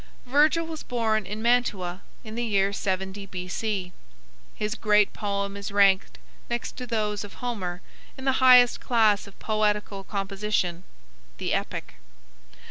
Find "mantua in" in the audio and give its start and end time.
1.43-2.33